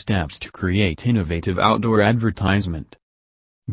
[0.00, 2.96] steps to create innovative outdoor advertisement.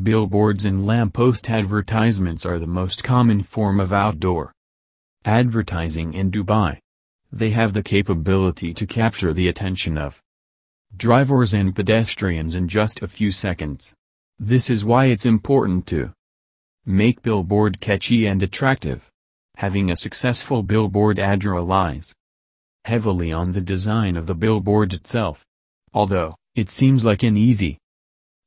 [0.04, 4.52] Billboards and lamppost advertisements are the most common form of outdoor
[5.26, 6.80] advertising in Dubai.
[7.32, 10.22] They have the capability to capture the attention of
[10.96, 13.94] drivers and pedestrians in just a few seconds.
[14.38, 16.12] This is why it's important to
[16.86, 19.10] make billboard catchy and attractive.
[19.56, 22.14] Having a successful billboard ad relies
[22.86, 25.47] heavily on the design of the billboard itself.
[25.98, 27.80] Although, it seems like an easy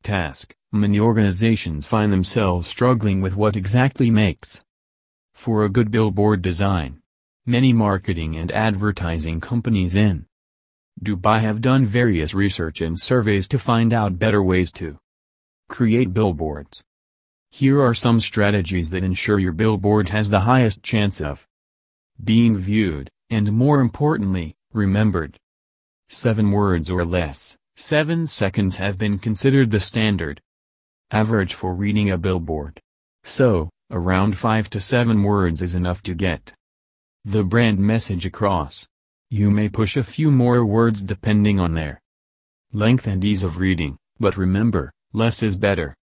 [0.04, 4.60] task, many organizations find themselves struggling with what exactly makes
[5.34, 7.00] for a good billboard design.
[7.44, 10.27] Many marketing and advertising companies in
[11.02, 14.98] Dubai have done various research and surveys to find out better ways to
[15.69, 16.84] create billboards.
[17.50, 21.48] Here are some strategies that ensure your billboard has the highest chance of
[22.22, 25.36] being viewed, and more importantly, remembered.
[26.12, 30.41] 7 words or less, 7 seconds have been considered the standard
[31.12, 32.80] average for reading a billboard.
[33.22, 36.53] So, around 5 to 7 words is enough to get
[37.25, 38.88] the brand message across.
[39.31, 42.00] You may push a few more words depending on their
[42.72, 45.94] length and ease of reading, but remember, less is better.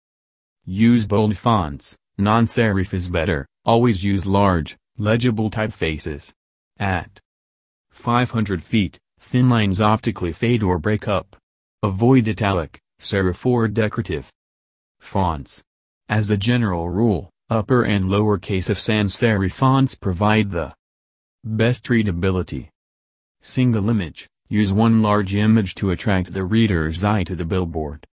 [0.63, 6.31] Use bold fonts, non-serif is better, always use large, legible typefaces.
[6.79, 7.19] At
[7.91, 11.35] 500 feet, thin lines optically fade or break up.
[11.83, 14.31] Avoid italic, serif or decorative
[15.01, 15.61] fonts.
[16.07, 20.73] As a general rule, upper and lower case of sans serif fonts provide the
[21.43, 22.69] best readability.
[23.41, 28.07] Single image, use one large image to attract the reader's eye to the billboard.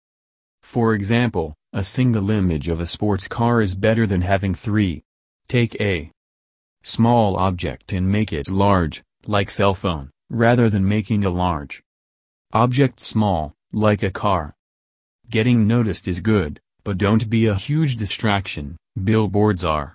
[0.65, 5.05] For example, a single image of a sports car is better than having three.
[5.47, 6.11] Take a
[6.83, 11.83] small object and make it large, like cell phone, rather than making a large
[12.53, 14.53] object small, like a car.
[15.29, 18.77] Getting noticed is good, but don't be a huge distraction.
[19.03, 19.95] Billboards are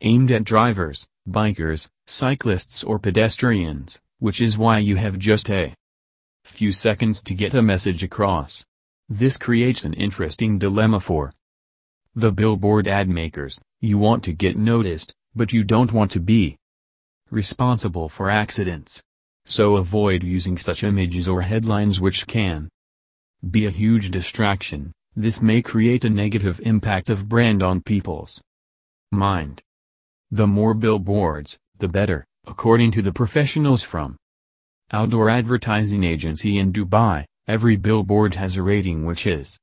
[0.00, 5.74] aimed at drivers, bikers, cyclists or pedestrians, which is why you have just a
[6.44, 8.64] few seconds to get a message across.
[9.08, 11.32] This creates an interesting dilemma for
[12.14, 13.60] the billboard ad makers.
[13.80, 16.56] You want to get noticed, but you don't want to be
[17.30, 19.02] responsible for accidents.
[19.46, 22.68] So avoid using such images or headlines which can
[23.48, 24.92] be a huge distraction.
[25.14, 28.40] This may create a negative impact of brand on people's
[29.12, 29.62] mind.
[30.32, 34.16] The more billboards, the better, according to the professionals from
[34.92, 37.24] Outdoor Advertising Agency in Dubai.
[37.46, 39.56] Every billboard has a rating which is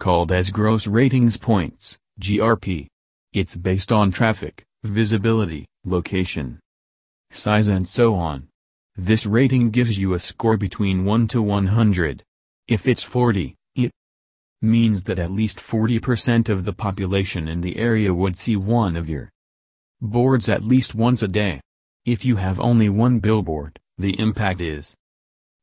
[0.00, 2.88] called as Gross Ratings Points, GRP.
[3.32, 6.58] It's based on traffic, visibility, location,
[7.30, 8.48] size and so on.
[8.96, 12.22] This rating gives you a score between 1 to 100.
[12.68, 13.90] If it's 40, it
[14.62, 19.08] means that at least 40% of the population in the area would see one of
[19.08, 19.30] your
[20.00, 21.60] boards at least once a day.
[22.04, 24.94] If you have only one billboard, the impact is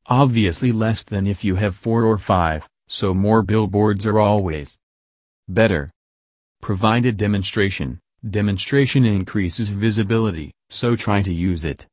[0.08, 4.78] Obviously less than if you have 4 or 5, so more billboards are always
[5.48, 5.90] better.
[6.62, 8.00] Provided demonstration.
[8.30, 11.88] Demonstration increases visibility, so try to use it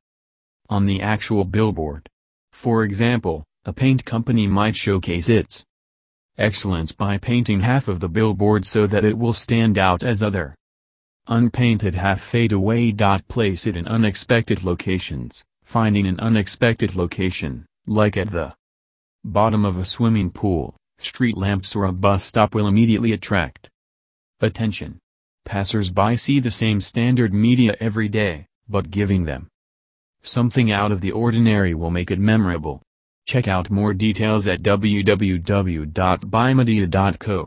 [0.69, 2.09] on the actual billboard.
[2.53, 5.65] For example, a paint company might showcase its
[6.37, 10.55] excellence by painting half of the billboard so that it will stand out as other
[11.27, 12.93] unpainted half fade away.
[13.29, 15.45] Place it in unexpected locations.
[15.65, 18.55] Finding an unexpected location like at the
[19.25, 23.69] bottom of a swimming pool, street lamps or a bus stop will immediately attract
[24.41, 24.99] attention.
[25.45, 29.49] Passers-by see the same standard media every day, but giving them
[30.23, 32.83] something out of the ordinary will make it memorable.
[33.27, 37.47] Check out more details at www.bimedia.co.